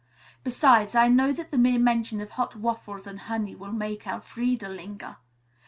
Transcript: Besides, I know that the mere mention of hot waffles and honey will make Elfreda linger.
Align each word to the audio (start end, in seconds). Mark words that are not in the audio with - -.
Besides, 0.43 0.95
I 0.95 1.09
know 1.09 1.31
that 1.31 1.51
the 1.51 1.59
mere 1.59 1.77
mention 1.77 2.21
of 2.21 2.31
hot 2.31 2.55
waffles 2.55 3.05
and 3.05 3.19
honey 3.19 3.53
will 3.53 3.71
make 3.71 4.07
Elfreda 4.07 4.67
linger. 4.67 5.17